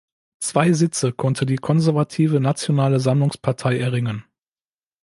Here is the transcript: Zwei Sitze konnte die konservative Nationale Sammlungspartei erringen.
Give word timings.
Zwei 0.39 0.73
Sitze 0.73 1.13
konnte 1.13 1.45
die 1.45 1.57
konservative 1.57 2.39
Nationale 2.39 2.99
Sammlungspartei 2.99 3.77
erringen. 3.77 4.25